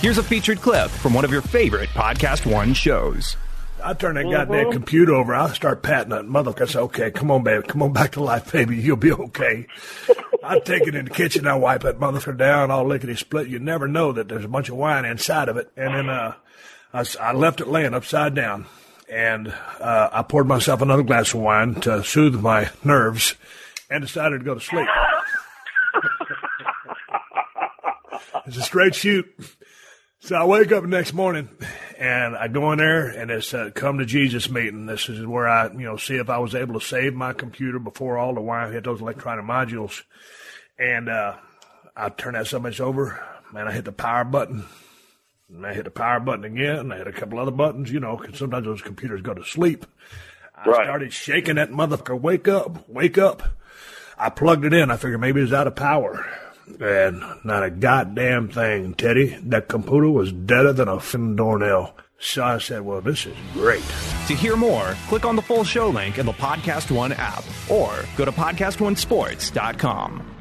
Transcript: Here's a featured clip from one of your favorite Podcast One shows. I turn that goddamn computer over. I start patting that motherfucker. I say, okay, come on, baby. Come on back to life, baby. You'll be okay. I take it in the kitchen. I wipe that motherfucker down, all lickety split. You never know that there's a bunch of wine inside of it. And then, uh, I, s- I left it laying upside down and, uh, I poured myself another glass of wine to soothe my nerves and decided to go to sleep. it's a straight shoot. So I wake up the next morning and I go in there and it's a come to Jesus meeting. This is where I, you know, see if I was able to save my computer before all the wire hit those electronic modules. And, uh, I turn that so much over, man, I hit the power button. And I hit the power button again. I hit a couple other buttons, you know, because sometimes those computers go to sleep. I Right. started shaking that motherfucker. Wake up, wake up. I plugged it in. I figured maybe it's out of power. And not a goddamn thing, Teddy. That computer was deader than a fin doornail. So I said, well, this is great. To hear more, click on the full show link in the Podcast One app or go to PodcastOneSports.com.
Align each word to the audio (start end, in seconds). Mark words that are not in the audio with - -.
Here's 0.00 0.18
a 0.18 0.22
featured 0.22 0.60
clip 0.60 0.90
from 0.90 1.12
one 1.12 1.24
of 1.24 1.32
your 1.32 1.42
favorite 1.42 1.88
Podcast 1.90 2.46
One 2.50 2.72
shows. 2.72 3.36
I 3.82 3.94
turn 3.94 4.14
that 4.14 4.30
goddamn 4.30 4.70
computer 4.72 5.12
over. 5.14 5.34
I 5.34 5.52
start 5.52 5.82
patting 5.82 6.10
that 6.10 6.24
motherfucker. 6.24 6.62
I 6.62 6.66
say, 6.66 6.78
okay, 6.80 7.10
come 7.10 7.30
on, 7.32 7.42
baby. 7.42 7.66
Come 7.66 7.82
on 7.82 7.92
back 7.92 8.12
to 8.12 8.22
life, 8.22 8.52
baby. 8.52 8.76
You'll 8.76 8.96
be 8.96 9.10
okay. 9.12 9.66
I 10.42 10.60
take 10.60 10.86
it 10.86 10.94
in 10.94 11.06
the 11.06 11.10
kitchen. 11.10 11.46
I 11.48 11.54
wipe 11.56 11.82
that 11.82 11.98
motherfucker 11.98 12.36
down, 12.36 12.70
all 12.70 12.84
lickety 12.86 13.16
split. 13.16 13.48
You 13.48 13.58
never 13.58 13.88
know 13.88 14.12
that 14.12 14.28
there's 14.28 14.44
a 14.44 14.48
bunch 14.48 14.68
of 14.68 14.76
wine 14.76 15.04
inside 15.04 15.48
of 15.48 15.56
it. 15.56 15.70
And 15.76 15.92
then, 15.94 16.08
uh, 16.08 16.34
I, 16.92 17.00
s- 17.00 17.16
I 17.16 17.32
left 17.32 17.60
it 17.60 17.66
laying 17.68 17.94
upside 17.94 18.34
down 18.36 18.66
and, 19.10 19.48
uh, 19.80 20.10
I 20.12 20.22
poured 20.22 20.46
myself 20.46 20.80
another 20.80 21.02
glass 21.02 21.34
of 21.34 21.40
wine 21.40 21.74
to 21.82 22.04
soothe 22.04 22.40
my 22.40 22.70
nerves 22.84 23.34
and 23.90 24.02
decided 24.02 24.38
to 24.40 24.44
go 24.44 24.54
to 24.54 24.60
sleep. 24.60 24.86
it's 28.46 28.56
a 28.56 28.62
straight 28.62 28.94
shoot. 28.94 29.26
So 30.20 30.34
I 30.34 30.44
wake 30.44 30.72
up 30.72 30.82
the 30.82 30.88
next 30.88 31.12
morning 31.12 31.48
and 31.96 32.36
I 32.36 32.48
go 32.48 32.72
in 32.72 32.78
there 32.78 33.06
and 33.06 33.30
it's 33.30 33.54
a 33.54 33.70
come 33.70 33.98
to 33.98 34.04
Jesus 34.04 34.50
meeting. 34.50 34.86
This 34.86 35.08
is 35.08 35.24
where 35.24 35.48
I, 35.48 35.68
you 35.70 35.78
know, 35.84 35.96
see 35.96 36.16
if 36.16 36.28
I 36.28 36.38
was 36.38 36.54
able 36.56 36.78
to 36.78 36.84
save 36.84 37.14
my 37.14 37.32
computer 37.32 37.78
before 37.78 38.18
all 38.18 38.34
the 38.34 38.40
wire 38.40 38.72
hit 38.72 38.84
those 38.84 39.00
electronic 39.00 39.44
modules. 39.44 40.02
And, 40.78 41.08
uh, 41.08 41.36
I 41.96 42.08
turn 42.10 42.34
that 42.34 42.46
so 42.48 42.58
much 42.58 42.80
over, 42.80 43.20
man, 43.52 43.66
I 43.68 43.72
hit 43.72 43.84
the 43.84 43.92
power 43.92 44.24
button. 44.24 44.64
And 45.48 45.64
I 45.66 45.72
hit 45.72 45.84
the 45.84 45.90
power 45.90 46.20
button 46.20 46.44
again. 46.44 46.92
I 46.92 46.98
hit 46.98 47.06
a 47.06 47.12
couple 47.12 47.38
other 47.38 47.50
buttons, 47.52 47.90
you 47.90 48.00
know, 48.00 48.16
because 48.16 48.38
sometimes 48.38 48.66
those 48.66 48.82
computers 48.82 49.22
go 49.22 49.34
to 49.34 49.44
sleep. 49.44 49.86
I 50.54 50.68
Right. 50.68 50.84
started 50.84 51.12
shaking 51.12 51.54
that 51.56 51.70
motherfucker. 51.70 52.20
Wake 52.20 52.48
up, 52.48 52.88
wake 52.88 53.18
up. 53.18 53.42
I 54.18 54.30
plugged 54.30 54.64
it 54.64 54.74
in. 54.74 54.90
I 54.90 54.96
figured 54.96 55.20
maybe 55.20 55.40
it's 55.40 55.52
out 55.52 55.68
of 55.68 55.76
power. 55.76 56.26
And 56.80 57.22
not 57.44 57.64
a 57.64 57.70
goddamn 57.70 58.48
thing, 58.48 58.94
Teddy. 58.94 59.36
That 59.44 59.68
computer 59.68 60.10
was 60.10 60.32
deader 60.32 60.72
than 60.72 60.88
a 60.88 60.98
fin 61.00 61.36
doornail. 61.36 61.94
So 62.20 62.42
I 62.42 62.58
said, 62.58 62.80
well, 62.82 63.00
this 63.00 63.26
is 63.26 63.36
great. 63.52 63.84
To 64.26 64.34
hear 64.34 64.56
more, 64.56 64.96
click 65.08 65.24
on 65.24 65.36
the 65.36 65.42
full 65.42 65.62
show 65.64 65.88
link 65.88 66.18
in 66.18 66.26
the 66.26 66.32
Podcast 66.32 66.90
One 66.90 67.12
app 67.12 67.44
or 67.70 68.04
go 68.16 68.24
to 68.24 68.32
PodcastOneSports.com. 68.32 70.37